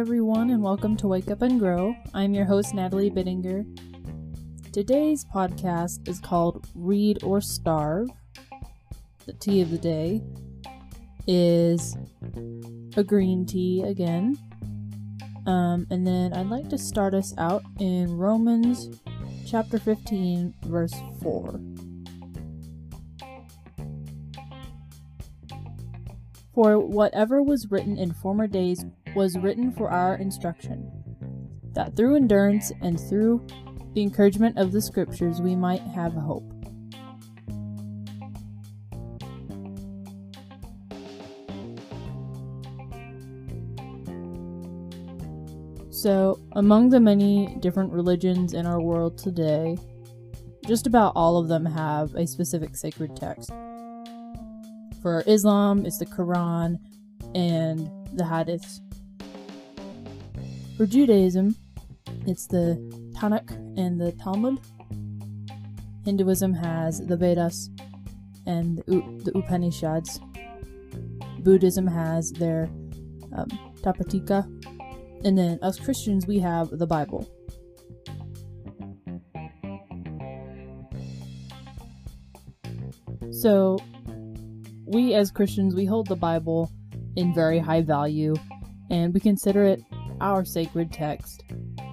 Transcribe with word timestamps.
everyone, 0.00 0.48
and 0.48 0.62
welcome 0.62 0.96
to 0.96 1.06
Wake 1.06 1.30
Up 1.30 1.42
and 1.42 1.60
Grow. 1.60 1.94
I'm 2.14 2.32
your 2.32 2.46
host, 2.46 2.72
Natalie 2.72 3.10
Bittinger. 3.10 3.66
Today's 4.72 5.26
podcast 5.26 6.08
is 6.08 6.18
called 6.18 6.66
Read 6.74 7.22
or 7.22 7.42
Starve. 7.42 8.08
The 9.26 9.34
tea 9.34 9.60
of 9.60 9.70
the 9.70 9.76
day 9.76 10.22
is 11.26 11.98
a 12.96 13.04
green 13.04 13.44
tea 13.44 13.82
again. 13.82 14.38
Um, 15.46 15.86
and 15.90 16.06
then 16.06 16.32
I'd 16.32 16.46
like 16.46 16.70
to 16.70 16.78
start 16.78 17.12
us 17.12 17.34
out 17.36 17.62
in 17.78 18.16
Romans 18.16 18.88
chapter 19.46 19.78
15, 19.78 20.54
verse 20.62 20.94
4. 21.20 21.60
For 26.62 26.78
whatever 26.78 27.42
was 27.42 27.70
written 27.70 27.96
in 27.96 28.12
former 28.12 28.46
days 28.46 28.84
was 29.16 29.38
written 29.38 29.72
for 29.72 29.90
our 29.90 30.16
instruction, 30.16 30.92
that 31.72 31.96
through 31.96 32.16
endurance 32.16 32.70
and 32.82 33.00
through 33.00 33.46
the 33.94 34.02
encouragement 34.02 34.58
of 34.58 34.70
the 34.70 34.82
Scriptures 34.82 35.40
we 35.40 35.56
might 35.56 35.80
have 35.80 36.12
hope. 36.12 36.44
So, 45.88 46.38
among 46.52 46.90
the 46.90 47.00
many 47.00 47.56
different 47.60 47.90
religions 47.90 48.52
in 48.52 48.66
our 48.66 48.82
world 48.82 49.16
today, 49.16 49.78
just 50.66 50.86
about 50.86 51.14
all 51.16 51.38
of 51.38 51.48
them 51.48 51.64
have 51.64 52.14
a 52.16 52.26
specific 52.26 52.76
sacred 52.76 53.16
text. 53.16 53.50
For 55.02 55.22
Islam, 55.26 55.86
it's 55.86 55.98
the 55.98 56.06
Quran 56.06 56.78
and 57.34 57.90
the 58.12 58.24
Hadith. 58.24 58.80
For 60.76 60.86
Judaism, 60.86 61.56
it's 62.26 62.46
the 62.46 62.76
Tanakh 63.14 63.50
and 63.78 64.00
the 64.00 64.12
Talmud. 64.12 64.58
Hinduism 66.04 66.54
has 66.54 67.06
the 67.06 67.16
Vedas 67.16 67.70
and 68.46 68.78
the, 68.78 68.84
U- 68.94 69.18
the 69.24 69.36
Upanishads. 69.38 70.20
Buddhism 71.40 71.86
has 71.86 72.32
their 72.32 72.64
um, 73.34 73.48
Tapatika. 73.82 74.44
And 75.24 75.36
then 75.36 75.58
us 75.62 75.78
Christians, 75.78 76.26
we 76.26 76.38
have 76.38 76.70
the 76.70 76.86
Bible. 76.86 77.28
So, 83.30 83.78
we 84.90 85.14
as 85.14 85.30
Christians, 85.30 85.74
we 85.74 85.84
hold 85.84 86.08
the 86.08 86.16
Bible 86.16 86.70
in 87.14 87.32
very 87.32 87.60
high 87.60 87.80
value 87.80 88.34
and 88.90 89.14
we 89.14 89.20
consider 89.20 89.62
it 89.64 89.82
our 90.20 90.44
sacred 90.44 90.92
text. 90.92 91.44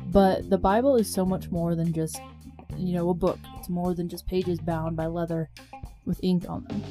But 0.07 0.49
the 0.49 0.57
Bible 0.57 0.95
is 0.95 1.13
so 1.13 1.23
much 1.23 1.51
more 1.51 1.75
than 1.75 1.93
just, 1.93 2.19
you 2.75 2.93
know, 2.93 3.09
a 3.09 3.13
book. 3.13 3.37
It's 3.57 3.69
more 3.69 3.93
than 3.93 4.09
just 4.09 4.25
pages 4.25 4.59
bound 4.59 4.97
by 4.97 5.05
leather 5.05 5.47
with 6.05 6.19
ink 6.23 6.45
on 6.49 6.63
them. 6.63 6.81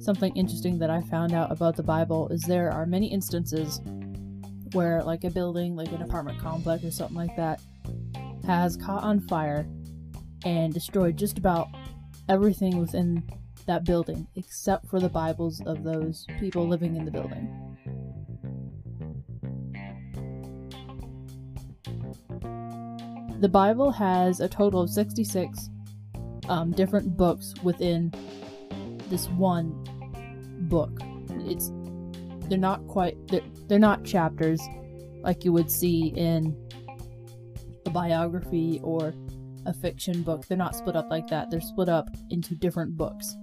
Something 0.00 0.36
interesting 0.36 0.78
that 0.78 0.90
I 0.90 1.00
found 1.02 1.32
out 1.34 1.52
about 1.52 1.76
the 1.76 1.84
Bible 1.84 2.28
is 2.30 2.42
there 2.42 2.72
are 2.72 2.84
many 2.84 3.06
instances 3.12 3.80
where, 4.72 5.04
like, 5.04 5.22
a 5.24 5.30
building, 5.30 5.76
like 5.76 5.92
an 5.92 6.02
apartment 6.02 6.40
complex 6.40 6.82
or 6.84 6.90
something 6.90 7.16
like 7.16 7.36
that, 7.36 7.60
has 8.44 8.76
caught 8.76 9.04
on 9.04 9.20
fire 9.20 9.68
and 10.44 10.74
destroyed 10.74 11.16
just 11.16 11.38
about 11.38 11.68
everything 12.28 12.78
within 12.78 13.22
that 13.66 13.84
building 13.84 14.26
except 14.36 14.88
for 14.88 15.00
the 15.00 15.08
Bibles 15.08 15.60
of 15.66 15.84
those 15.84 16.26
people 16.38 16.66
living 16.66 16.96
in 16.96 17.04
the 17.04 17.10
building. 17.10 17.68
The 23.40 23.48
Bible 23.48 23.92
has 23.92 24.40
a 24.40 24.48
total 24.48 24.80
of 24.80 24.90
66 24.90 25.70
um, 26.48 26.72
different 26.72 27.16
books 27.16 27.54
within 27.62 28.12
this 29.08 29.28
one 29.28 29.84
book. 30.68 30.90
It's 31.46 31.70
they're 32.48 32.58
not 32.58 32.86
quite 32.88 33.16
they're, 33.28 33.42
they're 33.68 33.78
not 33.78 34.04
chapters 34.04 34.60
like 35.22 35.44
you 35.44 35.52
would 35.52 35.70
see 35.70 36.08
in 36.16 36.56
a 37.86 37.90
biography 37.90 38.80
or 38.82 39.14
a 39.68 39.72
fiction 39.74 40.22
book. 40.22 40.46
They're 40.46 40.56
not 40.56 40.74
split 40.74 40.96
up 40.96 41.10
like 41.10 41.28
that. 41.28 41.50
They're 41.50 41.60
split 41.60 41.88
up 41.88 42.08
into 42.30 42.54
different 42.54 42.96
books. 42.96 43.36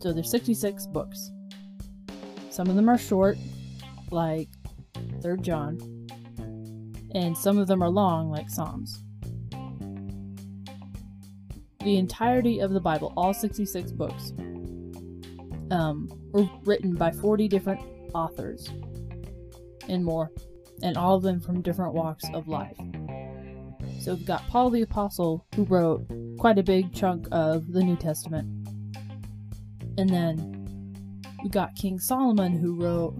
So 0.00 0.12
there's 0.12 0.30
66 0.30 0.86
books. 0.86 1.32
Some 2.50 2.68
of 2.68 2.76
them 2.76 2.88
are 2.88 2.96
short, 2.96 3.36
like 4.10 4.48
3rd 5.20 5.42
John, 5.42 5.78
and 7.14 7.36
some 7.36 7.58
of 7.58 7.66
them 7.66 7.82
are 7.82 7.88
long, 7.88 8.30
like 8.30 8.48
Psalms. 8.48 9.02
The 11.80 11.98
entirety 11.98 12.60
of 12.60 12.72
the 12.72 12.80
Bible, 12.80 13.12
all 13.16 13.34
66 13.34 13.90
books, 13.92 14.32
um, 15.70 16.08
were 16.32 16.48
written 16.64 16.94
by 16.94 17.10
40 17.10 17.48
different 17.48 17.80
authors 18.14 18.70
and 19.88 20.04
more, 20.04 20.30
and 20.82 20.96
all 20.96 21.16
of 21.16 21.22
them 21.22 21.40
from 21.40 21.60
different 21.60 21.92
walks 21.92 22.24
of 22.32 22.46
life. 22.46 22.78
So 24.04 24.12
we've 24.12 24.26
got 24.26 24.46
Paul 24.48 24.68
the 24.68 24.82
Apostle, 24.82 25.46
who 25.56 25.64
wrote 25.64 26.06
quite 26.38 26.58
a 26.58 26.62
big 26.62 26.92
chunk 26.92 27.26
of 27.32 27.72
the 27.72 27.82
New 27.82 27.96
Testament. 27.96 28.68
And 29.96 30.10
then 30.10 31.24
we 31.42 31.48
got 31.48 31.74
King 31.74 31.98
Solomon, 31.98 32.52
who 32.52 32.74
wrote 32.74 33.14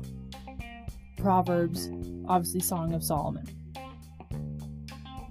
Proverbs, 1.17 1.89
obviously 2.29 2.61
Song 2.61 2.93
of 2.93 3.03
Solomon. 3.03 3.47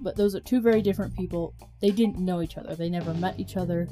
But 0.00 0.16
those 0.16 0.34
are 0.34 0.40
two 0.40 0.60
very 0.60 0.82
different 0.82 1.14
people. 1.14 1.54
They 1.80 1.92
didn't 1.92 2.18
know 2.18 2.42
each 2.42 2.56
other, 2.58 2.74
they 2.74 2.90
never 2.90 3.14
met 3.14 3.38
each 3.38 3.56
other, 3.56 3.86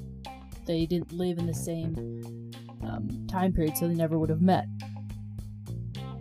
they 0.67 0.84
didn't 0.84 1.12
live 1.12 1.39
in 1.39 1.47
the 1.47 1.55
same 1.55 2.50
um, 2.83 3.25
time 3.31 3.53
period, 3.53 3.77
so 3.77 3.87
they 3.87 3.94
never 3.94 4.19
would 4.19 4.31
have 4.31 4.43
met. 4.43 4.65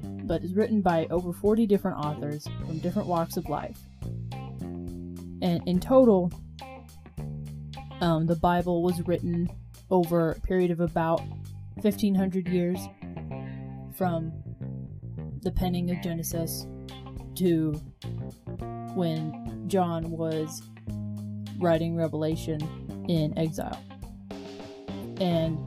But 0.04 0.44
it's 0.44 0.54
written 0.54 0.82
by 0.82 1.08
over 1.10 1.34
40 1.34 1.66
different 1.66 1.98
authors 1.98 2.48
from 2.68 2.78
different 2.78 3.08
walks 3.08 3.38
of 3.38 3.50
life 3.50 3.80
and 5.42 5.62
in 5.68 5.80
total, 5.80 6.32
um, 8.02 8.26
the 8.26 8.36
Bible 8.36 8.84
was 8.84 9.06
written 9.08 9.50
over 9.90 10.32
a 10.32 10.40
period 10.42 10.72
of 10.72 10.80
about 10.80 11.22
1500 11.76 12.48
years 12.48 12.80
from 13.96 14.32
the 15.42 15.52
penning 15.52 15.92
of 15.92 16.02
Genesis 16.02 16.66
to 17.36 17.72
when 18.94 19.66
John 19.68 20.10
was 20.12 20.62
writing 21.60 21.96
Revelation 21.96 22.60
in 23.08 23.38
exile. 23.38 23.82
And 25.20 25.58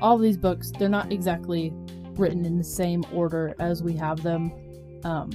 all 0.00 0.18
these 0.18 0.36
books, 0.36 0.70
they're 0.78 0.88
not 0.88 1.12
exactly 1.12 1.72
written 2.12 2.44
in 2.44 2.58
the 2.58 2.64
same 2.64 3.04
order 3.12 3.54
as 3.58 3.82
we 3.82 3.94
have 3.94 4.22
them. 4.22 4.52
Um, 5.04 5.30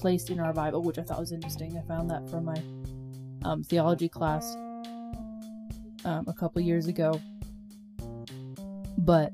placed 0.00 0.30
in 0.30 0.40
our 0.40 0.52
Bible, 0.52 0.82
which 0.82 0.98
I 0.98 1.02
thought 1.02 1.20
was 1.20 1.32
interesting. 1.32 1.76
I 1.76 1.86
found 1.86 2.10
that 2.10 2.28
from 2.30 2.46
my 2.46 2.62
um, 3.44 3.62
theology 3.62 4.08
class 4.08 4.56
um, 6.04 6.24
a 6.26 6.32
couple 6.32 6.62
years 6.62 6.86
ago. 6.86 7.20
But 8.98 9.32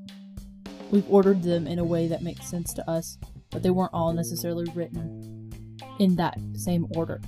we've 0.91 1.09
ordered 1.09 1.41
them 1.41 1.67
in 1.67 1.79
a 1.79 1.83
way 1.83 2.07
that 2.07 2.21
makes 2.21 2.49
sense 2.49 2.73
to 2.73 2.89
us, 2.89 3.17
but 3.49 3.63
they 3.63 3.69
weren't 3.69 3.93
all 3.93 4.13
necessarily 4.13 4.69
written 4.75 5.51
in 5.99 6.15
that 6.17 6.37
same 6.53 6.87
order. 6.95 7.21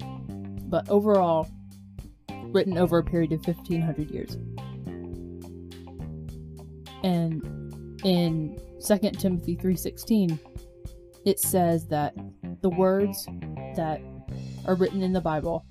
But 0.00 0.88
overall, 0.88 1.48
written 2.52 2.76
over 2.76 2.98
a 2.98 3.04
period 3.04 3.32
of 3.32 3.46
1500 3.46 4.10
years. 4.10 4.36
And 7.04 8.00
in 8.04 8.58
2 8.84 8.98
Timothy 9.12 9.56
3:16 9.56 10.38
it 11.24 11.38
says 11.40 11.86
that 11.88 12.14
the 12.60 12.70
words 12.70 13.26
that 13.76 14.00
are 14.66 14.74
written 14.74 15.02
in 15.02 15.12
the 15.12 15.20
Bible 15.20 15.64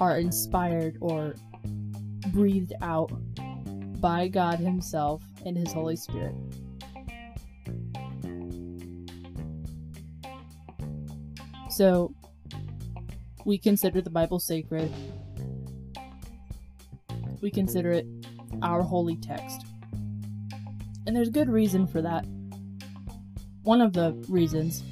are 0.00 0.18
inspired 0.18 0.96
or 1.00 1.34
breathed 2.28 2.72
out 2.82 3.10
by 4.00 4.28
God 4.28 4.58
Himself 4.58 5.22
and 5.44 5.56
His 5.56 5.72
Holy 5.72 5.96
Spirit. 5.96 6.34
So, 11.70 12.12
we 13.44 13.56
consider 13.56 14.00
the 14.00 14.10
Bible 14.10 14.40
sacred. 14.40 14.92
We 17.40 17.50
consider 17.50 17.92
it 17.92 18.06
our 18.62 18.82
holy 18.82 19.16
text. 19.16 19.64
And 21.06 21.16
there's 21.16 21.30
good 21.30 21.48
reason 21.48 21.86
for 21.86 22.02
that. 22.02 22.26
One 23.62 23.80
of 23.80 23.92
the 23.92 24.12
reasons 24.28 24.82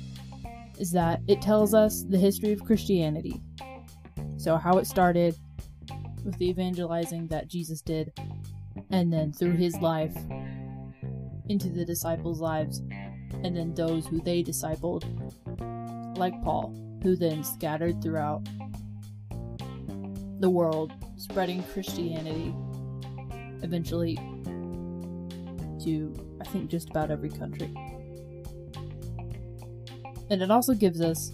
is 0.79 0.91
that 0.93 1.21
it 1.29 1.41
tells 1.41 1.75
us 1.75 2.05
the 2.09 2.19
history 2.19 2.53
of 2.53 2.65
Christianity. 2.65 3.41
So, 4.37 4.57
how 4.57 4.79
it 4.79 4.87
started 4.87 5.35
with 6.25 6.37
the 6.39 6.49
evangelizing 6.49 7.29
that 7.29 7.49
Jesus 7.49 7.81
did, 7.81 8.13
and 8.91 9.13
then 9.13 9.33
through 9.33 9.57
his 9.57 9.77
life, 9.77 10.17
into 11.49 11.69
the 11.69 11.85
disciples' 11.85 12.41
lives, 12.41 12.83
and 13.43 13.57
then 13.57 13.75
those 13.75 14.07
who 14.07 14.21
they 14.21 14.43
discipled, 14.43 15.05
like 16.19 16.35
Paul, 16.43 16.75
who 17.03 17.17
then 17.17 17.45
scattered 17.45 18.03
throughout 18.03 18.43
the 20.41 20.51
world, 20.51 20.93
spreading 21.17 21.63
Christianity 21.73 22.55
eventually 23.63 24.17
to, 25.85 26.15
I 26.41 26.45
think, 26.45 26.71
just 26.71 26.91
about 26.91 27.11
every 27.11 27.31
country. 27.31 27.73
And 30.31 30.43
it 30.43 30.51
also 30.51 30.75
gives 30.75 31.01
us 31.01 31.33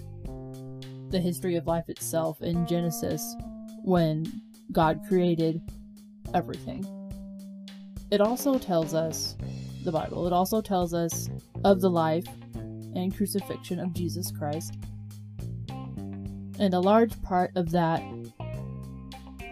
the 1.10 1.20
history 1.20 1.56
of 1.56 1.66
life 1.66 1.88
itself 1.88 2.42
in 2.42 2.66
Genesis 2.66 3.36
when 3.82 4.42
God 4.72 5.00
created 5.08 5.60
everything. 6.34 6.86
It 8.10 8.20
also 8.20 8.58
tells 8.58 8.94
us, 8.94 9.36
the 9.84 9.92
Bible, 9.92 10.26
it 10.26 10.32
also 10.32 10.60
tells 10.60 10.94
us 10.94 11.28
of 11.64 11.80
the 11.80 11.90
life 11.90 12.26
and 12.54 13.14
crucifixion 13.16 13.80
of 13.80 13.92
Jesus 13.94 14.30
Christ. 14.30 14.76
And 16.58 16.74
a 16.74 16.80
large 16.80 17.20
part 17.22 17.52
of 17.56 17.70
that 17.70 18.02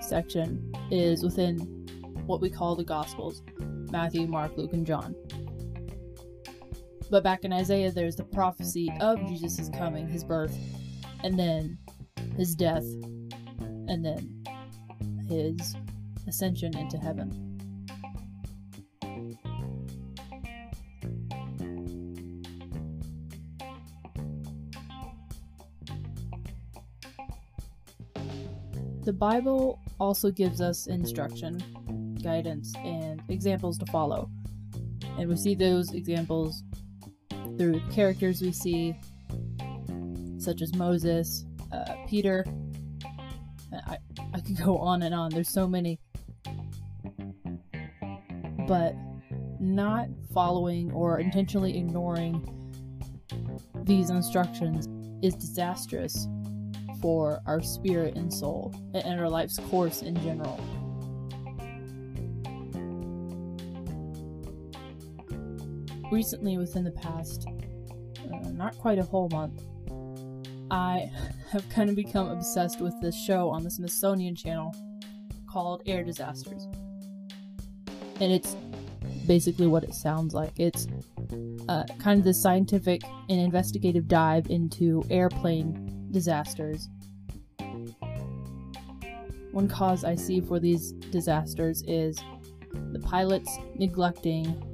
section 0.00 0.72
is 0.90 1.22
within 1.22 1.58
what 2.26 2.40
we 2.40 2.50
call 2.50 2.76
the 2.76 2.84
Gospels 2.84 3.42
Matthew, 3.90 4.26
Mark, 4.26 4.56
Luke, 4.56 4.72
and 4.72 4.86
John. 4.86 5.14
But 7.10 7.24
back 7.24 7.44
in 7.44 7.52
Isaiah, 7.52 7.90
there's 7.90 8.14
the 8.14 8.22
prophecy 8.22 8.92
of 9.00 9.18
Jesus' 9.26 9.68
coming, 9.76 10.08
his 10.08 10.22
birth, 10.22 10.56
and 11.24 11.36
then 11.36 11.76
his 12.36 12.54
death, 12.54 12.84
and 13.88 14.04
then 14.04 14.44
his 15.28 15.74
ascension 16.28 16.76
into 16.76 16.98
heaven. 16.98 17.48
The 29.02 29.12
Bible 29.12 29.80
also 29.98 30.30
gives 30.30 30.60
us 30.60 30.86
instruction, 30.86 32.16
guidance, 32.22 32.72
and 32.76 33.20
examples 33.28 33.78
to 33.78 33.86
follow. 33.86 34.30
And 35.18 35.28
we 35.28 35.34
see 35.34 35.56
those 35.56 35.92
examples 35.92 36.62
through 37.58 37.80
characters 37.90 38.40
we 38.40 38.52
see, 38.52 38.94
such 40.38 40.62
as 40.62 40.74
Moses, 40.74 41.44
uh, 41.72 41.94
Peter. 42.08 42.44
I, 43.86 43.98
I 44.34 44.40
could 44.40 44.56
go 44.56 44.78
on 44.90 45.02
and 45.02 45.14
on. 45.14 45.30
There's 45.30 45.50
so 45.50 45.66
many. 45.66 45.98
But 48.66 48.94
not 49.58 50.08
following 50.32 50.90
or 50.92 51.18
intentionally 51.18 51.76
ignoring 51.76 52.46
these 53.84 54.10
instructions 54.10 54.88
is 55.22 55.34
disastrous 55.34 56.28
for 57.00 57.40
our 57.46 57.62
spirit 57.62 58.16
and 58.16 58.32
soul 58.32 58.74
and 58.94 59.20
our 59.20 59.28
life's 59.28 59.58
course 59.70 60.02
in 60.02 60.14
general. 60.22 60.60
Recently, 66.10 66.58
within 66.58 66.84
the 66.84 66.90
past, 66.90 67.46
uh, 67.48 68.50
not 68.50 68.76
quite 68.78 68.98
a 68.98 69.04
whole 69.04 69.28
month, 69.30 69.62
I 70.70 71.10
have 71.50 71.68
kind 71.68 71.88
of 71.88 71.96
become 71.96 72.28
obsessed 72.28 72.80
with 72.80 72.94
this 73.00 73.14
show 73.14 73.48
on 73.48 73.62
the 73.62 73.70
Smithsonian 73.70 74.34
Channel 74.34 74.74
called 75.48 75.82
Air 75.86 76.04
Disasters. 76.04 76.66
And 78.20 78.32
it's 78.32 78.56
basically 79.26 79.66
what 79.66 79.84
it 79.84 79.94
sounds 79.94 80.34
like. 80.34 80.52
It's 80.58 80.86
uh, 81.68 81.84
kind 81.98 82.18
of 82.18 82.24
the 82.24 82.34
scientific 82.34 83.02
and 83.28 83.40
investigative 83.40 84.08
dive 84.08 84.50
into 84.50 85.04
airplane 85.10 86.08
disasters. 86.10 86.88
One 89.52 89.68
cause 89.68 90.04
I 90.04 90.14
see 90.14 90.40
for 90.40 90.60
these 90.60 90.92
disasters 90.92 91.82
is 91.86 92.18
the 92.92 93.00
pilots 93.00 93.58
neglecting 93.76 94.69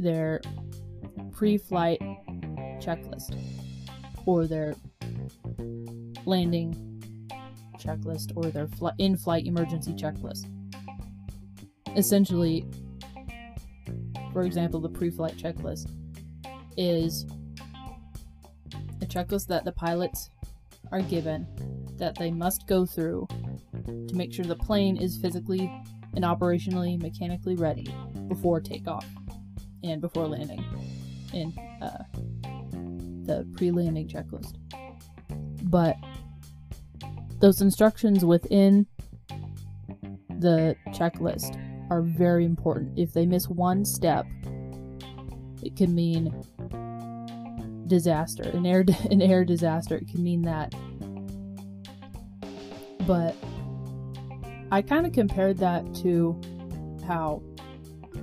their 0.00 0.40
pre 1.32 1.56
flight 1.58 2.00
checklist 2.80 3.36
or 4.26 4.46
their 4.46 4.74
landing 6.26 6.74
checklist 7.78 8.32
or 8.36 8.50
their 8.50 8.68
fl- 8.68 8.88
in 8.98 9.16
flight 9.16 9.46
emergency 9.46 9.92
checklist. 9.92 10.46
Essentially, 11.96 12.64
for 14.32 14.42
example, 14.42 14.80
the 14.80 14.88
pre 14.88 15.10
flight 15.10 15.36
checklist 15.36 15.90
is 16.76 17.26
a 19.02 19.06
checklist 19.06 19.46
that 19.48 19.64
the 19.64 19.72
pilots 19.72 20.30
are 20.92 21.02
given 21.02 21.46
that 21.96 22.16
they 22.16 22.30
must 22.30 22.66
go 22.66 22.86
through 22.86 23.26
to 23.86 24.14
make 24.14 24.32
sure 24.32 24.44
the 24.44 24.56
plane 24.56 24.96
is 24.96 25.18
physically 25.18 25.70
and 26.14 26.24
operationally 26.24 27.00
mechanically 27.00 27.54
ready 27.54 27.86
before 28.28 28.60
takeoff 28.60 29.06
and 29.82 30.00
before 30.00 30.26
landing 30.26 30.64
in 31.32 31.52
uh, 31.82 32.04
the 33.24 33.46
pre-landing 33.56 34.08
checklist 34.08 34.54
but 35.64 35.96
those 37.40 37.60
instructions 37.60 38.24
within 38.24 38.86
the 40.38 40.76
checklist 40.88 41.58
are 41.90 42.02
very 42.02 42.44
important 42.44 42.98
if 42.98 43.12
they 43.12 43.26
miss 43.26 43.48
one 43.48 43.84
step 43.84 44.26
it 45.62 45.76
can 45.76 45.94
mean 45.94 46.32
disaster, 47.90 48.48
an 48.54 48.64
air 48.64 48.84
an 49.10 49.20
air 49.20 49.44
disaster. 49.44 49.96
It 49.96 50.08
can 50.08 50.22
mean 50.22 50.42
that. 50.42 50.74
But 53.06 53.36
I 54.70 54.80
kind 54.80 55.04
of 55.04 55.12
compared 55.12 55.58
that 55.58 55.94
to 55.96 56.40
how 57.06 57.42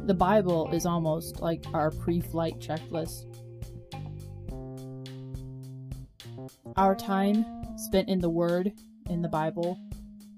the 0.07 0.13
Bible 0.13 0.71
is 0.71 0.85
almost 0.85 1.41
like 1.41 1.65
our 1.73 1.91
pre-flight 1.91 2.59
checklist. 2.59 3.25
Our 6.77 6.95
time 6.95 7.45
spent 7.75 8.07
in 8.07 8.19
the 8.19 8.29
Word 8.29 8.71
in 9.09 9.21
the 9.21 9.27
Bible 9.27 9.77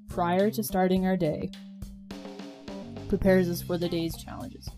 prior 0.07 0.49
to 0.49 0.63
starting 0.63 1.05
our 1.05 1.15
day 1.15 1.51
prepares 3.07 3.47
us 3.47 3.61
for 3.61 3.77
the 3.77 3.87
day's 3.87 4.15
challenges. 4.17 4.69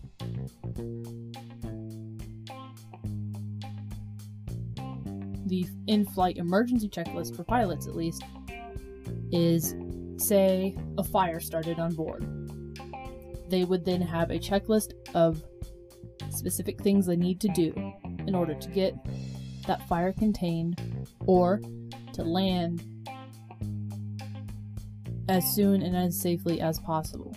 the 5.52 5.66
in 5.86 6.06
flight 6.06 6.38
emergency 6.38 6.88
checklist 6.88 7.36
for 7.36 7.44
pilots, 7.44 7.86
at 7.86 7.94
least, 7.94 8.24
is 9.32 9.74
say 10.16 10.74
a 10.96 11.04
fire 11.04 11.40
started 11.40 11.78
on 11.78 11.94
board. 11.94 12.41
They 13.52 13.64
would 13.64 13.84
then 13.84 14.00
have 14.00 14.30
a 14.30 14.38
checklist 14.38 14.94
of 15.12 15.44
specific 16.30 16.80
things 16.80 17.04
they 17.04 17.16
need 17.16 17.38
to 17.42 17.48
do 17.48 17.74
in 18.26 18.34
order 18.34 18.54
to 18.54 18.68
get 18.70 18.94
that 19.66 19.86
fire 19.86 20.14
contained 20.14 20.80
or 21.26 21.60
to 22.14 22.24
land 22.24 22.82
as 25.28 25.44
soon 25.54 25.82
and 25.82 25.94
as 25.94 26.18
safely 26.18 26.62
as 26.62 26.78
possible 26.78 27.36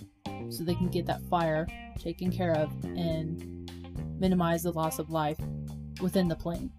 so 0.49 0.63
they 0.63 0.75
can 0.75 0.87
get 0.87 1.05
that 1.05 1.21
fire 1.23 1.67
taken 1.99 2.31
care 2.31 2.53
of 2.53 2.71
and 2.85 3.69
minimize 4.17 4.63
the 4.63 4.71
loss 4.71 4.99
of 4.99 5.09
life 5.09 5.37
within 5.99 6.29
the 6.29 6.35
plane. 6.37 6.71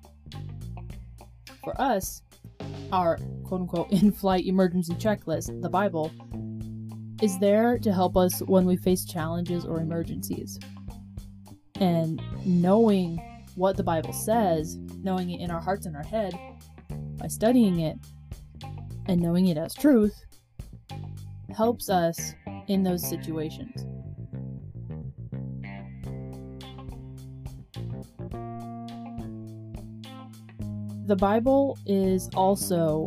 For 1.62 1.78
us, 1.78 2.23
our 2.90 3.19
quote 3.45 3.61
unquote 3.61 3.93
in 3.93 4.12
flight 4.12 4.47
emergency 4.47 4.95
checklist, 4.95 5.61
the 5.61 5.69
Bible, 5.69 6.11
is 7.23 7.38
there 7.38 7.78
to 7.78 7.92
help 7.92 8.16
us 8.16 8.40
when 8.40 8.66
we 8.66 8.76
face 8.76 9.04
challenges 9.04 9.64
or 9.64 9.80
emergencies. 9.80 10.58
And 11.80 12.20
knowing 12.44 13.18
what 13.54 13.76
the 13.76 13.82
Bible 13.82 14.12
says, 14.12 14.76
knowing 15.02 15.30
it 15.30 15.40
in 15.40 15.50
our 15.50 15.61
hearts 15.61 15.87
and 15.87 15.96
our 15.96 16.02
head, 16.04 16.35
by 17.18 17.28
studying 17.28 17.80
it 17.80 17.96
and 19.06 19.20
knowing 19.20 19.46
it 19.46 19.56
as 19.56 19.75
truth, 19.75 20.25
helps 21.54 21.88
us 21.88 22.35
in 22.68 22.82
those 22.82 23.08
situations. 23.08 23.87
The 31.06 31.16
Bible 31.16 31.78
is 31.87 32.28
also 32.35 33.06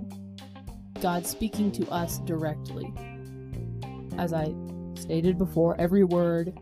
God 1.02 1.28
speaking 1.28 1.72
to 1.74 1.88
us 1.90 2.20
directly. 2.20 2.94
As 4.20 4.34
I 4.34 4.54
stated 4.96 5.38
before, 5.38 5.80
every 5.80 6.04
word 6.04 6.60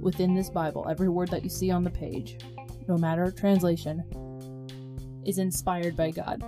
within 0.00 0.34
this 0.34 0.50
Bible, 0.50 0.88
every 0.90 1.08
word 1.08 1.28
that 1.28 1.44
you 1.44 1.48
see 1.48 1.70
on 1.70 1.84
the 1.84 1.90
page, 1.90 2.36
no 2.88 2.98
matter 2.98 3.30
translation, 3.30 4.02
is 5.24 5.38
inspired 5.38 5.96
by 5.96 6.10
God. 6.10 6.40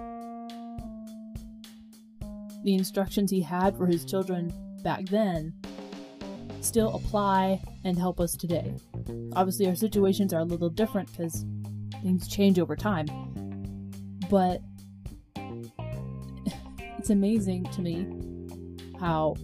The 2.64 2.74
instructions 2.74 3.30
he 3.30 3.40
had 3.40 3.76
for 3.76 3.86
his 3.86 4.04
children 4.04 4.52
back 4.82 5.04
then 5.04 5.54
still 6.60 6.92
apply 6.96 7.62
and 7.84 7.96
help 7.96 8.18
us 8.18 8.32
today. 8.32 8.74
Obviously, 9.36 9.68
our 9.68 9.76
situations 9.76 10.34
are 10.34 10.40
a 10.40 10.44
little 10.44 10.70
different 10.70 11.08
because 11.12 11.46
things 12.02 12.26
change 12.26 12.58
over 12.58 12.74
time. 12.74 13.06
But 14.28 14.60
it's 16.98 17.10
amazing 17.10 17.62
to 17.66 17.80
me 17.80 18.08
how 18.98 19.36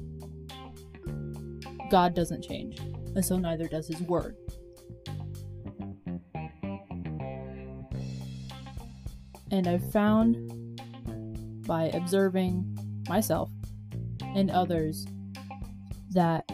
God 1.95 2.13
doesn't 2.13 2.43
change, 2.43 2.81
and 2.81 3.25
so 3.25 3.39
neither 3.39 3.69
does 3.69 3.87
His 3.87 4.01
Word. 4.01 4.35
And 9.53 9.69
I've 9.69 9.93
found 9.93 10.35
by 11.69 11.85
observing 11.95 12.77
myself 13.09 13.49
and 14.35 14.51
others 14.51 15.07
that 16.11 16.45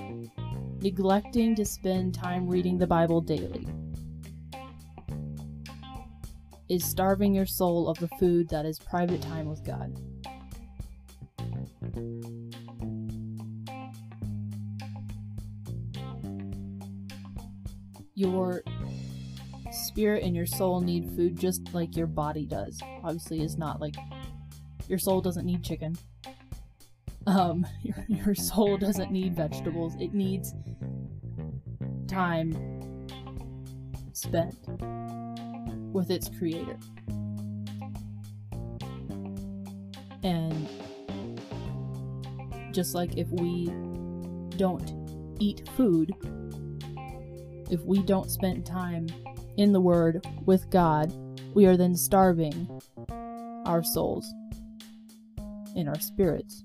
neglecting 0.82 1.54
to 1.54 1.64
spend 1.64 2.14
time 2.14 2.47
reading 2.47 2.76
the 2.76 2.87
Bible 2.87 3.23
daily 3.23 3.66
is 6.68 6.85
starving 6.85 7.32
your 7.32 7.47
soul 7.47 7.88
of 7.88 7.99
the 7.99 8.09
food 8.18 8.47
that 8.50 8.66
is 8.66 8.78
private 8.78 9.23
time 9.23 9.47
with 9.47 9.64
God. 9.64 9.99
Your 18.21 18.62
spirit 19.73 20.23
and 20.25 20.37
your 20.37 20.45
soul 20.45 20.83
need 20.83 21.09
food 21.17 21.39
just 21.39 21.73
like 21.73 21.97
your 21.97 22.07
body 22.07 22.45
does. 22.45 22.79
Obviously, 23.03 23.41
it's 23.41 23.57
not 23.57 23.81
like 23.81 23.95
your 24.89 24.99
soul 24.99 25.23
doesn't 25.23 25.47
need 25.47 25.65
chicken. 25.65 25.97
Um, 27.27 27.67
your, 27.83 28.05
your 28.09 28.35
soul 28.35 28.77
doesn't 28.77 29.11
need 29.11 29.35
vegetables. 29.35 29.95
It 29.99 30.12
needs 30.12 30.53
time 32.09 32.53
spent 34.12 34.55
with 35.95 36.11
its 36.11 36.29
creator. 36.29 36.79
And 40.23 40.69
just 42.71 42.95
like 42.95 43.17
if 43.17 43.29
we 43.29 43.71
don't 44.59 44.93
eat 45.41 45.67
food, 45.75 46.12
if 47.71 47.81
we 47.83 48.03
don't 48.03 48.31
spend 48.31 48.67
time 48.67 49.07
in 49.57 49.73
the 49.73 49.81
Word 49.81 50.27
with 50.45 50.69
God, 50.71 51.12
we 51.55 51.67
are 51.67 51.77
then 51.77 51.97
starving 51.97 52.81
our 53.65 53.83
souls 53.83 54.27
and 55.77 55.89
our 55.89 55.99
spirits. 56.00 56.65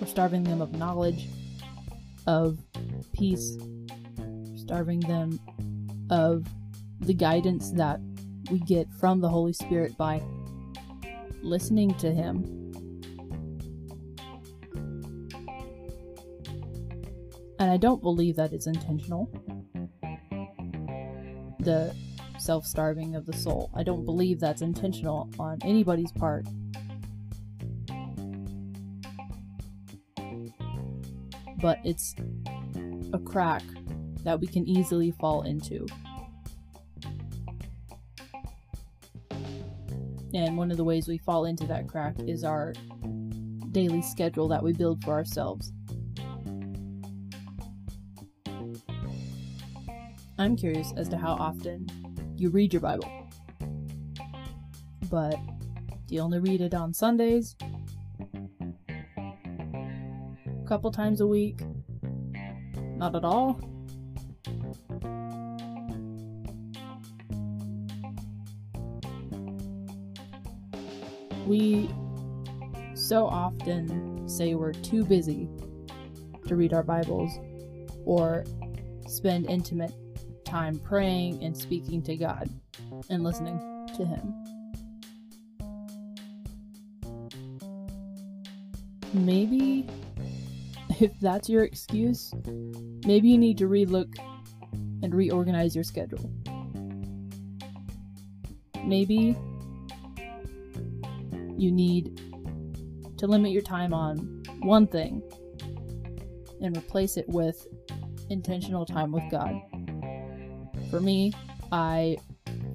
We're 0.00 0.06
starving 0.06 0.44
them 0.44 0.60
of 0.60 0.72
knowledge, 0.72 1.28
of 2.26 2.58
peace, 3.12 3.56
starving 4.56 5.00
them 5.00 5.40
of 6.10 6.46
the 7.00 7.14
guidance 7.14 7.70
that 7.72 8.00
we 8.50 8.60
get 8.60 8.86
from 9.00 9.20
the 9.20 9.28
Holy 9.28 9.52
Spirit 9.52 9.96
by 9.96 10.22
listening 11.42 11.94
to 11.94 12.12
Him. 12.12 12.67
And 17.68 17.74
I 17.74 17.76
don't 17.76 18.00
believe 18.00 18.34
that 18.36 18.54
it's 18.54 18.66
intentional. 18.66 19.30
The 21.58 21.94
self 22.38 22.64
starving 22.64 23.14
of 23.14 23.26
the 23.26 23.34
soul. 23.34 23.70
I 23.74 23.82
don't 23.82 24.06
believe 24.06 24.40
that's 24.40 24.62
intentional 24.62 25.28
on 25.38 25.58
anybody's 25.62 26.10
part. 26.12 26.46
But 31.60 31.78
it's 31.84 32.14
a 33.12 33.18
crack 33.18 33.64
that 34.24 34.40
we 34.40 34.46
can 34.46 34.66
easily 34.66 35.10
fall 35.10 35.42
into. 35.42 35.86
And 40.32 40.56
one 40.56 40.70
of 40.70 40.78
the 40.78 40.84
ways 40.84 41.06
we 41.06 41.18
fall 41.18 41.44
into 41.44 41.66
that 41.66 41.86
crack 41.86 42.14
is 42.20 42.44
our 42.44 42.72
daily 43.72 44.00
schedule 44.00 44.48
that 44.48 44.62
we 44.62 44.72
build 44.72 45.04
for 45.04 45.10
ourselves. 45.12 45.70
I'm 50.40 50.54
curious 50.54 50.92
as 50.96 51.08
to 51.08 51.18
how 51.18 51.32
often 51.32 51.88
you 52.36 52.50
read 52.50 52.72
your 52.72 52.80
Bible. 52.80 53.28
But 55.10 55.36
do 56.06 56.14
you 56.14 56.20
only 56.20 56.38
read 56.38 56.60
it 56.60 56.74
on 56.74 56.94
Sundays? 56.94 57.56
A 58.88 60.68
couple 60.68 60.92
times 60.92 61.20
a 61.20 61.26
week? 61.26 61.60
Not 62.96 63.16
at 63.16 63.24
all? 63.24 63.60
We 71.48 71.90
so 72.94 73.26
often 73.26 74.28
say 74.28 74.54
we're 74.54 74.72
too 74.72 75.04
busy 75.04 75.48
to 76.46 76.54
read 76.54 76.72
our 76.72 76.84
Bibles 76.84 77.32
or 78.04 78.44
spend 79.08 79.46
intimate 79.46 79.92
time 80.48 80.78
praying 80.78 81.42
and 81.44 81.56
speaking 81.56 82.02
to 82.02 82.16
God 82.16 82.48
and 83.10 83.22
listening 83.22 83.58
to 83.96 84.04
Him. 84.04 84.34
Maybe, 89.12 89.86
if 91.00 91.12
that's 91.20 91.48
your 91.48 91.64
excuse, 91.64 92.32
maybe 93.06 93.28
you 93.28 93.38
need 93.38 93.58
to 93.58 93.68
relook 93.68 94.18
and 95.02 95.14
reorganize 95.14 95.74
your 95.74 95.84
schedule. 95.84 96.30
Maybe 98.84 99.36
you 101.56 101.72
need 101.72 102.20
to 103.18 103.26
limit 103.26 103.52
your 103.52 103.62
time 103.62 103.92
on 103.92 104.42
one 104.60 104.86
thing 104.86 105.22
and 106.60 106.76
replace 106.76 107.16
it 107.16 107.28
with 107.28 107.66
intentional 108.30 108.86
time 108.86 109.12
with 109.12 109.24
God. 109.30 109.60
For 110.90 111.00
me, 111.00 111.32
I, 111.70 112.16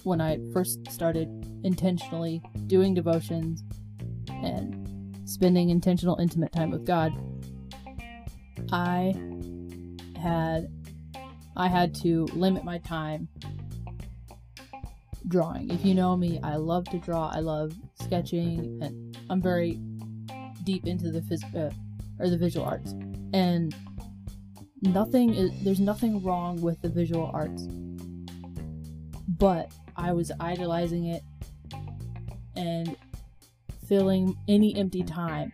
when 0.04 0.22
I 0.22 0.40
first 0.54 0.92
started 0.92 1.28
intentionally 1.64 2.42
doing 2.68 2.94
devotions 2.94 3.64
and 4.30 5.18
spending 5.26 5.70
intentional 5.70 6.18
intimate 6.20 6.52
time 6.52 6.72
with 6.72 6.86
God, 6.86 7.12
I 8.72 9.14
had 10.20 10.72
I 11.56 11.68
had 11.68 11.94
to 11.96 12.26
limit 12.34 12.64
my 12.64 12.80
time 12.80 13.28
drawing. 15.28 15.70
If 15.70 15.86
you 15.86 15.94
know 15.94 16.18
me, 16.18 16.40
I 16.44 16.56
love 16.56 16.86
to 16.86 16.98
draw. 16.98 17.30
I 17.30 17.40
love 17.40 17.74
sketching, 18.02 18.80
and 18.82 19.18
I'm 19.30 19.42
very 19.42 19.80
deep 20.64 20.88
into 20.88 21.12
the 21.12 21.22
uh, 21.56 22.24
or 22.24 22.30
the 22.30 22.38
visual 22.38 22.66
arts. 22.66 22.92
And 23.34 23.76
nothing 24.82 25.34
is 25.34 25.52
there's 25.64 25.80
nothing 25.80 26.24
wrong 26.24 26.62
with 26.62 26.82
the 26.82 26.90
visual 26.90 27.30
arts, 27.34 27.68
but 29.44 29.74
I 29.98 30.14
was 30.14 30.32
idolizing 30.40 31.08
it 31.08 31.22
and 32.56 32.96
filling 33.90 34.38
any 34.48 34.74
empty 34.78 35.04
time 35.04 35.52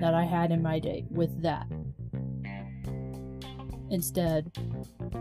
that 0.00 0.14
I 0.14 0.24
had 0.24 0.50
in 0.50 0.60
my 0.60 0.80
day 0.80 1.06
with 1.10 1.40
that 1.42 1.68
instead 3.88 4.50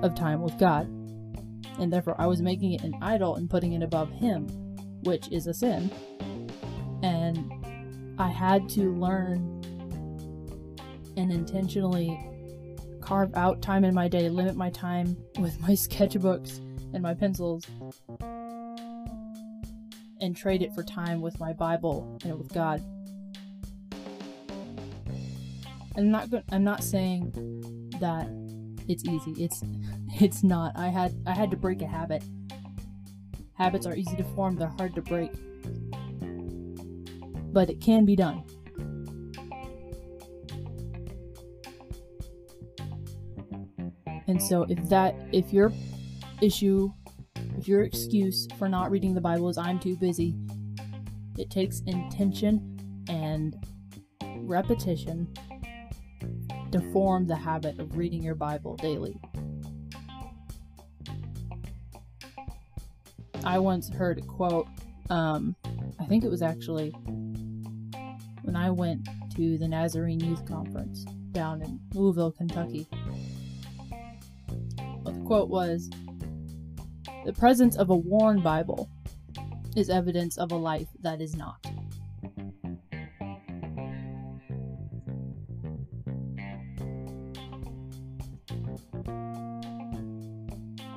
of 0.01 0.15
time 0.15 0.41
with 0.41 0.57
God. 0.57 0.87
And 1.77 1.93
therefore, 1.93 2.15
I 2.17 2.25
was 2.25 2.41
making 2.41 2.71
it 2.71 2.81
an 2.81 2.95
idol 2.99 3.35
and 3.35 3.47
putting 3.47 3.73
it 3.73 3.83
above 3.83 4.09
Him, 4.09 4.47
which 5.03 5.27
is 5.31 5.45
a 5.45 5.53
sin. 5.53 5.91
And 7.03 8.15
I 8.17 8.29
had 8.29 8.69
to 8.69 8.91
learn 8.95 9.37
and 11.15 11.31
intentionally 11.31 12.19
carve 13.01 13.35
out 13.35 13.61
time 13.61 13.85
in 13.85 13.93
my 13.93 14.07
day, 14.07 14.29
limit 14.29 14.55
my 14.55 14.71
time 14.71 15.15
with 15.37 15.61
my 15.61 15.69
sketchbooks 15.73 16.59
and 16.93 17.01
my 17.01 17.13
pencils, 17.13 17.65
and 20.21 20.35
trade 20.35 20.61
it 20.61 20.73
for 20.73 20.83
time 20.83 21.21
with 21.21 21.39
my 21.39 21.53
Bible 21.53 22.17
and 22.23 22.37
with 22.37 22.53
God. 22.53 22.81
I'm 25.95 26.09
not 26.09 26.29
go- 26.31 26.43
I'm 26.51 26.63
not 26.63 26.83
saying 26.83 27.31
that 27.99 28.27
it's 28.87 29.03
easy. 29.05 29.43
It's 29.43 29.63
it's 30.21 30.43
not. 30.43 30.73
I 30.75 30.87
had 30.87 31.13
I 31.25 31.33
had 31.33 31.51
to 31.51 31.57
break 31.57 31.81
a 31.81 31.87
habit. 31.87 32.23
Habits 33.55 33.85
are 33.85 33.95
easy 33.95 34.15
to 34.17 34.23
form, 34.35 34.55
they're 34.55 34.67
hard 34.67 34.95
to 34.95 35.01
break. 35.01 35.31
But 37.53 37.69
it 37.69 37.79
can 37.79 38.03
be 38.05 38.15
done. 38.15 38.43
And 44.27 44.41
so 44.41 44.63
if 44.63 44.89
that 44.89 45.15
if 45.31 45.53
your 45.53 45.71
issue 46.43 46.91
if 47.57 47.67
your 47.67 47.83
excuse 47.83 48.47
for 48.57 48.67
not 48.67 48.91
reading 48.91 49.13
the 49.13 49.21
Bible 49.21 49.47
is 49.49 49.57
I'm 49.57 49.79
too 49.79 49.95
busy, 49.95 50.35
it 51.37 51.49
takes 51.49 51.79
intention 51.81 53.05
and 53.07 53.55
repetition 54.39 55.33
to 56.71 56.81
form 56.91 57.25
the 57.27 57.35
habit 57.35 57.79
of 57.79 57.95
reading 57.97 58.21
your 58.21 58.35
Bible 58.35 58.75
daily. 58.75 59.17
I 63.45 63.59
once 63.59 63.89
heard 63.89 64.19
a 64.19 64.21
quote, 64.21 64.67
um, 65.09 65.55
I 65.99 66.05
think 66.05 66.23
it 66.23 66.29
was 66.29 66.41
actually 66.41 66.89
when 68.41 68.55
I 68.55 68.69
went 68.69 69.07
to 69.35 69.57
the 69.57 69.67
Nazarene 69.67 70.19
Youth 70.19 70.45
Conference 70.45 71.05
down 71.31 71.61
in 71.61 71.79
Louisville, 71.93 72.31
Kentucky. 72.31 72.87
Well, 75.03 75.13
the 75.13 75.23
quote 75.25 75.49
was 75.49 75.89
The 77.25 77.33
presence 77.33 77.77
of 77.77 77.89
a 77.89 77.95
worn 77.95 78.41
Bible 78.41 78.89
is 79.77 79.89
evidence 79.89 80.37
of 80.37 80.51
a 80.51 80.55
life 80.55 80.87
that 81.01 81.21
is 81.21 81.35
not. 81.35 81.65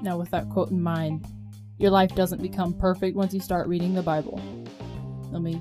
Now, 0.03 0.19
with 0.19 0.31
that 0.31 0.49
quote 0.51 0.71
in 0.71 0.83
mind, 0.83 1.27
your 1.79 1.91
life 1.91 2.15
doesn't 2.15 2.43
become 2.43 2.75
perfect 2.75 3.17
once 3.17 3.33
you 3.33 3.41
start 3.41 3.69
reading 3.69 3.95
the 3.95 4.03
Bible. 4.03 4.41
Let 5.31 5.43
me 5.43 5.61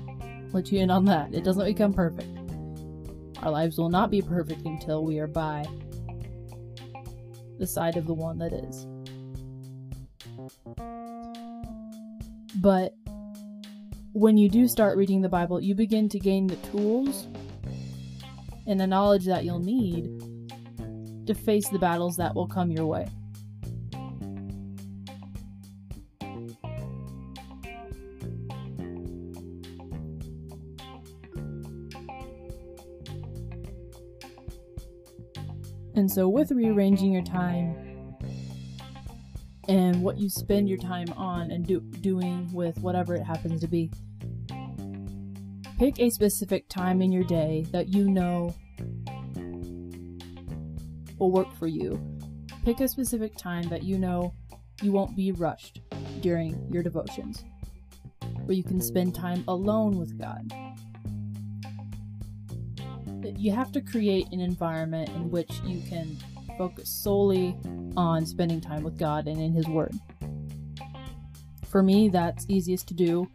let 0.52 0.72
you 0.72 0.80
in 0.80 0.90
on 0.90 1.04
that. 1.04 1.32
It 1.32 1.44
doesn't 1.44 1.64
become 1.64 1.92
perfect. 1.92 2.28
Our 3.42 3.50
lives 3.50 3.78
will 3.78 3.90
not 3.90 4.10
be 4.10 4.22
perfect 4.22 4.64
until 4.64 5.04
we 5.04 5.18
are 5.18 5.26
by 5.26 5.64
the 7.58 7.66
side 7.66 7.96
of 7.96 8.06
the 8.06 8.14
one 8.14 8.38
that 8.38 8.52
is. 8.52 8.86
But 12.60 12.94
when 14.12 14.38
you 14.38 14.48
do 14.48 14.66
start 14.66 14.96
reading 14.96 15.20
the 15.20 15.28
Bible, 15.28 15.60
you 15.60 15.74
begin 15.74 16.08
to 16.08 16.18
gain 16.18 16.46
the 16.46 16.56
tools 16.56 17.26
and 18.66 18.80
the 18.80 18.86
knowledge 18.86 19.26
that 19.26 19.44
you'll 19.44 19.58
need 19.58 20.08
to 21.26 21.34
face 21.34 21.68
the 21.68 21.78
battles 21.78 22.16
that 22.16 22.34
will 22.34 22.46
come 22.46 22.70
your 22.70 22.86
way. 22.86 23.06
And 35.94 36.10
so, 36.10 36.28
with 36.28 36.50
rearranging 36.50 37.10
your 37.10 37.22
time 37.22 37.85
and 39.68 40.02
what 40.02 40.18
you 40.18 40.28
spend 40.28 40.68
your 40.68 40.78
time 40.78 41.12
on 41.16 41.50
and 41.50 41.66
do, 41.66 41.80
doing 41.80 42.52
with 42.52 42.78
whatever 42.78 43.14
it 43.14 43.22
happens 43.22 43.60
to 43.60 43.66
be, 43.66 43.90
pick 45.78 45.98
a 45.98 46.10
specific 46.10 46.68
time 46.68 47.02
in 47.02 47.12
your 47.12 47.24
day 47.24 47.66
that 47.72 47.88
you 47.88 48.08
know 48.08 48.54
will 51.18 51.30
work 51.30 51.52
for 51.54 51.66
you. 51.66 52.00
Pick 52.64 52.80
a 52.80 52.88
specific 52.88 53.36
time 53.36 53.68
that 53.68 53.82
you 53.82 53.98
know 53.98 54.34
you 54.82 54.92
won't 54.92 55.16
be 55.16 55.32
rushed 55.32 55.80
during 56.20 56.70
your 56.72 56.82
devotions, 56.82 57.44
where 58.44 58.56
you 58.56 58.64
can 58.64 58.80
spend 58.80 59.14
time 59.14 59.44
alone 59.48 59.98
with 59.98 60.18
God 60.18 60.52
you 63.38 63.52
have 63.52 63.72
to 63.72 63.80
create 63.80 64.26
an 64.32 64.40
environment 64.40 65.08
in 65.10 65.30
which 65.30 65.50
you 65.64 65.80
can 65.88 66.16
focus 66.56 66.88
solely 66.88 67.56
on 67.96 68.26
spending 68.26 68.60
time 68.60 68.82
with 68.82 68.98
God 68.98 69.26
and 69.26 69.40
in 69.40 69.52
His 69.52 69.66
Word. 69.66 69.94
For 71.66 71.82
me, 71.82 72.08
that's 72.08 72.46
easiest 72.48 72.88
to 72.88 72.94
do 72.94 73.28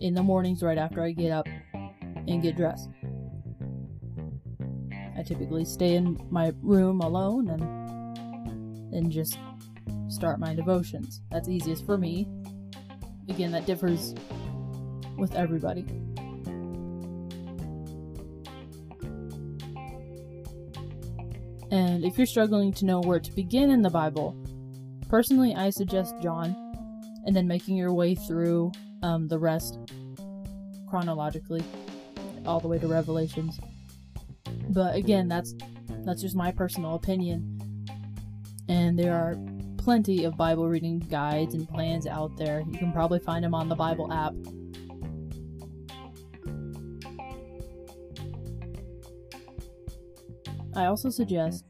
in 0.00 0.14
the 0.14 0.22
mornings 0.22 0.62
right 0.62 0.78
after 0.78 1.02
I 1.02 1.12
get 1.12 1.30
up 1.30 1.46
and 1.74 2.42
get 2.42 2.56
dressed. 2.56 2.88
I 5.16 5.22
typically 5.22 5.64
stay 5.64 5.94
in 5.94 6.20
my 6.30 6.52
room 6.62 7.00
alone 7.00 7.48
and 7.48 7.82
and 8.94 9.10
just 9.10 9.38
start 10.08 10.38
my 10.38 10.54
devotions. 10.54 11.22
That's 11.30 11.48
easiest 11.48 11.86
for 11.86 11.96
me. 11.96 12.28
Again, 13.28 13.52
that 13.52 13.64
differs 13.64 14.14
with 15.16 15.34
everybody. 15.34 15.86
And 21.72 22.04
if 22.04 22.18
you're 22.18 22.26
struggling 22.26 22.70
to 22.74 22.84
know 22.84 23.00
where 23.00 23.18
to 23.18 23.32
begin 23.32 23.70
in 23.70 23.80
the 23.80 23.88
Bible, 23.88 24.36
personally, 25.08 25.54
I 25.54 25.70
suggest 25.70 26.14
John, 26.20 26.54
and 27.24 27.34
then 27.34 27.48
making 27.48 27.76
your 27.76 27.94
way 27.94 28.14
through 28.14 28.72
um, 29.02 29.26
the 29.26 29.38
rest 29.38 29.78
chronologically, 30.86 31.64
all 32.44 32.60
the 32.60 32.68
way 32.68 32.78
to 32.78 32.86
Revelations. 32.86 33.58
But 34.68 34.94
again, 34.94 35.28
that's 35.28 35.54
that's 36.04 36.20
just 36.20 36.36
my 36.36 36.52
personal 36.52 36.94
opinion. 36.94 37.58
And 38.68 38.98
there 38.98 39.14
are 39.14 39.36
plenty 39.78 40.24
of 40.24 40.36
Bible 40.36 40.68
reading 40.68 40.98
guides 40.98 41.54
and 41.54 41.66
plans 41.66 42.06
out 42.06 42.36
there. 42.36 42.62
You 42.70 42.78
can 42.78 42.92
probably 42.92 43.18
find 43.18 43.42
them 43.42 43.54
on 43.54 43.70
the 43.70 43.74
Bible 43.74 44.12
app. 44.12 44.34
I 50.74 50.86
also 50.86 51.10
suggest 51.10 51.64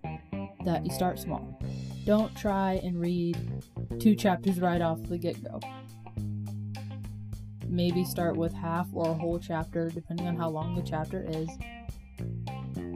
that 0.65 0.85
you 0.85 0.93
start 0.93 1.19
small. 1.19 1.59
Don't 2.05 2.35
try 2.37 2.81
and 2.85 3.01
read 3.01 3.37
two 3.99 4.15
chapters 4.15 4.61
right 4.61 4.81
off 4.81 5.03
the 5.05 5.19
get 5.19 5.43
go. 5.43 5.61
Maybe 7.67 8.05
start 8.05 8.37
with 8.37 8.53
half 8.53 8.87
or 8.93 9.11
a 9.11 9.15
whole 9.15 9.39
chapter, 9.39 9.89
depending 9.89 10.29
on 10.29 10.37
how 10.37 10.51
long 10.51 10.75
the 10.75 10.83
chapter 10.83 11.25
is, 11.29 11.49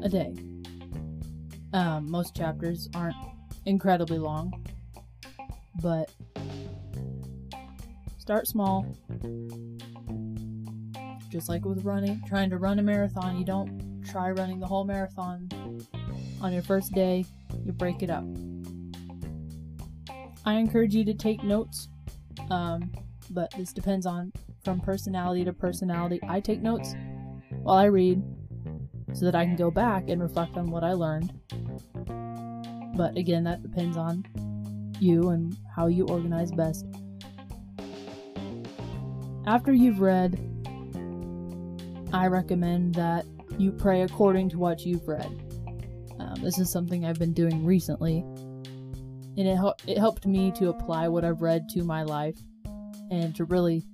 a 0.03 0.09
day. 0.09 0.35
Um, 1.73 2.11
most 2.11 2.37
chapters 2.37 2.89
aren't 2.95 3.17
incredibly 3.65 4.19
long, 4.19 4.65
but 5.83 6.11
start 8.19 8.47
small. 8.47 8.87
Just 11.31 11.49
like 11.49 11.65
with 11.65 11.85
running, 11.85 12.23
trying 12.27 12.51
to 12.51 12.59
run 12.59 12.79
a 12.79 12.83
marathon, 12.83 13.37
you 13.37 13.45
don't 13.45 14.05
try 14.05 14.31
running 14.31 14.61
the 14.61 14.67
whole 14.67 14.85
marathon 14.85 15.49
on 16.41 16.53
your 16.53 16.63
first 16.63 16.93
day, 16.93 17.25
you 17.65 17.73
break 17.73 18.03
it 18.03 18.11
up. 18.11 18.25
I 20.45 20.55
encourage 20.55 20.95
you 20.95 21.05
to 21.05 21.15
take 21.15 21.43
notes, 21.43 21.89
um, 22.51 22.93
but 23.31 23.51
this 23.57 23.73
depends 23.73 24.07
on 24.07 24.33
from 24.65 24.81
personality 24.81 25.45
to 25.45 25.53
personality. 25.53 26.21
I 26.29 26.41
take 26.41 26.63
notes 26.63 26.95
while 27.63 27.77
I 27.77 27.85
read 27.85 28.23
so 29.13 29.25
that 29.25 29.35
I 29.35 29.45
can 29.45 29.57
go 29.57 29.71
back 29.71 30.09
and 30.09 30.23
reflect 30.23 30.57
on 30.57 30.71
what 30.71 30.85
I 30.85 30.93
learned. 30.93 31.33
But 32.97 33.17
again, 33.17 33.45
that 33.45 33.63
depends 33.63 33.97
on 33.97 34.25
you 35.01 35.31
and 35.31 35.57
how 35.75 35.87
you 35.87 36.07
organize 36.07 36.53
best. 36.53 36.87
After 39.47 39.73
you've 39.73 40.01
read, 40.01 40.41
I 42.13 42.27
recommend 42.27 42.95
that 42.95 43.25
you 43.59 43.73
pray 43.73 44.03
according 44.03 44.51
to 44.51 44.59
what 44.59 44.85
you've 44.85 45.07
read. 45.07 45.46
Um, 46.37 46.43
this 46.43 46.59
is 46.59 46.71
something 46.71 47.05
I've 47.05 47.19
been 47.19 47.33
doing 47.33 47.65
recently, 47.65 48.19
and 48.19 49.39
it, 49.39 49.59
it 49.87 49.99
helped 49.99 50.27
me 50.27 50.51
to 50.53 50.69
apply 50.69 51.09
what 51.09 51.25
I've 51.25 51.43
read 51.43 51.69
to 51.71 51.83
my 51.83 52.03
life 52.03 52.39
and 53.11 53.35
to 53.37 53.45
really 53.45 53.85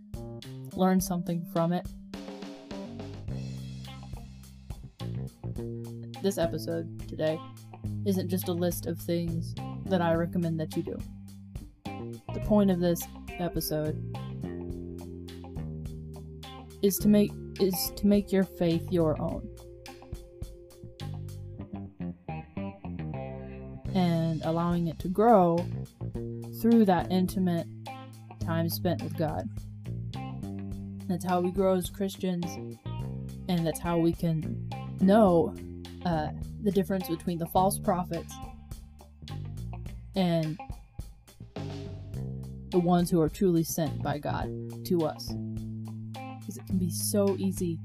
learn 0.74 1.00
something 1.00 1.44
from 1.52 1.72
it. 1.72 1.87
This 6.22 6.38
episode 6.38 7.09
today 7.09 7.38
isn't 8.07 8.28
just 8.28 8.48
a 8.48 8.52
list 8.52 8.87
of 8.87 8.98
things 8.98 9.55
that 9.87 10.00
I 10.00 10.14
recommend 10.14 10.59
that 10.61 10.76
you 10.76 10.83
do. 10.83 10.98
The 12.35 12.40
point 12.40 12.70
of 12.70 12.81
this 12.81 13.02
episode 13.38 14.00
is 16.83 16.96
to 16.98 17.09
make 17.09 17.33
is 17.61 17.92
to 17.96 18.07
make 18.07 18.33
your 18.33 18.44
faith 18.44 18.90
your 18.90 19.20
own. 19.20 19.48
Allowing 24.52 24.86
it 24.86 24.98
to 24.98 25.08
grow 25.08 25.56
through 26.60 26.84
that 26.84 27.10
intimate 27.10 27.66
time 28.38 28.68
spent 28.68 29.02
with 29.02 29.16
God. 29.16 29.48
That's 31.08 31.24
how 31.24 31.40
we 31.40 31.50
grow 31.50 31.74
as 31.74 31.88
Christians, 31.88 32.44
and 33.48 33.66
that's 33.66 33.80
how 33.80 33.96
we 33.96 34.12
can 34.12 34.68
know 35.00 35.54
uh, 36.04 36.28
the 36.62 36.70
difference 36.70 37.08
between 37.08 37.38
the 37.38 37.46
false 37.46 37.78
prophets 37.78 38.34
and 40.14 40.58
the 42.70 42.78
ones 42.78 43.10
who 43.10 43.22
are 43.22 43.30
truly 43.30 43.64
sent 43.64 44.02
by 44.02 44.18
God 44.18 44.50
to 44.84 45.06
us. 45.06 45.32
Because 46.40 46.58
it 46.58 46.66
can 46.66 46.76
be 46.76 46.90
so 46.90 47.36
easy 47.38 47.78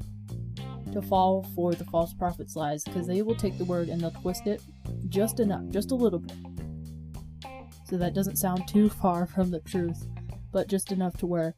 to 0.91 1.01
fall 1.01 1.47
for 1.56 1.73
the 1.73 1.86
false 1.86 2.13
prophet's 2.13 2.58
lies 2.58 2.84
because 2.84 3.08
they 3.08 3.21
will 3.21 3.36
take 3.36 3.58
the 3.58 3.65
word 3.65 3.88
and 3.88 4.01
they'll 4.01 4.12
twist 4.12 4.47
it 4.47 4.62
just 5.10 5.39
enough, 5.39 5.63
just 5.69 5.91
a 5.91 5.95
little 5.95 6.19
bit 6.19 6.36
so 7.89 7.97
that 7.97 8.13
doesn't 8.13 8.36
sound 8.36 8.67
too 8.67 8.89
far 8.89 9.26
from 9.26 9.50
the 9.50 9.62
truth, 9.62 10.08
but 10.52 10.67
just 10.67 10.91
enough 10.91 11.15
to 11.17 11.26
where 11.26 11.56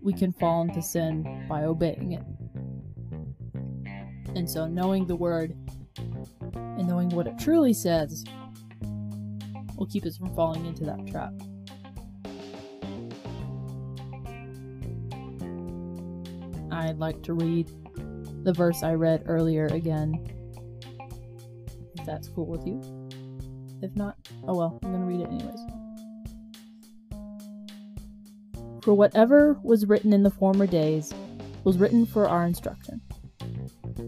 we 0.00 0.12
can 0.12 0.32
fall 0.32 0.62
into 0.62 0.82
sin 0.82 1.46
by 1.48 1.64
obeying 1.64 2.12
it. 2.12 2.24
And 4.34 4.48
so, 4.48 4.66
knowing 4.66 5.06
the 5.06 5.16
word 5.16 5.54
and 6.54 6.88
knowing 6.88 7.10
what 7.10 7.26
it 7.26 7.38
truly 7.38 7.72
says 7.72 8.24
will 9.76 9.86
keep 9.86 10.04
us 10.04 10.16
from 10.16 10.34
falling 10.34 10.66
into 10.66 10.84
that 10.84 11.06
trap. 11.06 11.32
I'd 16.72 16.98
like 16.98 17.22
to 17.22 17.34
read 17.34 17.70
the 18.44 18.52
verse 18.52 18.82
I 18.82 18.94
read 18.94 19.24
earlier 19.26 19.66
again. 19.66 20.26
If 21.98 22.04
that's 22.04 22.28
cool 22.28 22.46
with 22.46 22.66
you. 22.66 22.80
If 23.80 23.94
not, 23.94 24.17
oh 24.48 24.56
well, 24.56 24.80
I'm 24.82 24.92
to 24.92 25.06
read 25.06 25.20
it 25.20 25.28
anyways. 25.30 25.60
For 28.82 28.94
whatever 28.94 29.58
was 29.62 29.86
written 29.86 30.12
in 30.14 30.22
the 30.22 30.30
former 30.30 30.66
days 30.66 31.12
was 31.64 31.76
written 31.76 32.06
for 32.06 32.26
our 32.26 32.46
instruction, 32.46 33.02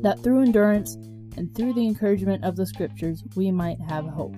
that 0.03 0.19
through 0.21 0.43
endurance 0.43 0.95
and 1.37 1.55
through 1.55 1.75
the 1.75 1.87
encouragement 1.87 2.43
of 2.45 2.57
the 2.57 2.67
Scriptures 2.67 3.23
we 3.37 3.51
might 3.51 3.79
have 3.83 4.07
hope. 4.07 4.35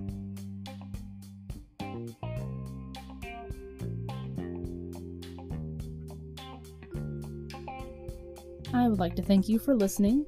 I 8.75 8.89
would 8.89 8.99
like 8.99 9.15
to 9.17 9.23
thank 9.23 9.49
you 9.49 9.59
for 9.59 9.77
listening 9.77 10.27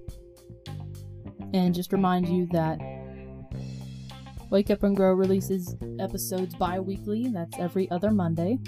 and 1.53 1.75
just 1.75 1.93
remind 1.93 2.29
you 2.29 2.47
that 2.53 2.79
Wake 4.55 4.71
Up 4.71 4.85
and 4.85 4.97
Grow 4.97 5.15
releases 5.15 5.75
episodes 5.99 6.55
bi 6.55 6.79
weekly, 6.79 7.25
and 7.25 7.35
that's 7.35 7.59
every 7.59 7.91
other 7.91 8.13
Monday. 8.13 8.61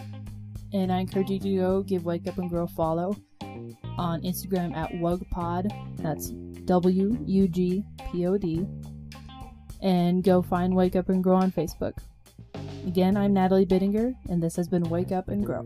And 0.72 0.92
I 0.92 0.99
encourage 0.99 1.31
you 1.31 1.38
to 1.38 1.57
go 1.59 1.83
give 1.85 2.05
Wake 2.05 2.27
Up 2.27 2.38
and 2.38 2.51
Grow 2.51 2.64
a 2.64 2.66
follow 2.66 3.16
on 3.96 4.20
Instagram 4.22 4.75
at 4.77 4.90
WUGPod, 4.94 5.70
that's 5.99 6.31
W 6.64 7.16
U 7.25 7.46
G 7.46 7.85
P 8.11 8.27
O 8.27 8.37
D, 8.37 8.66
and 9.81 10.25
go 10.25 10.42
find 10.42 10.75
Wake 10.75 10.96
Up 10.96 11.09
and 11.09 11.22
Grow 11.22 11.37
on 11.37 11.53
Facebook. 11.53 11.96
Again, 12.85 13.16
I'm 13.16 13.33
Natalie 13.33 13.64
Bittinger, 13.64 14.12
and 14.29 14.42
this 14.42 14.57
has 14.57 14.66
been 14.66 14.83
Wake 14.90 15.12
Up 15.12 15.29
and 15.29 15.46
Grow. 15.46 15.64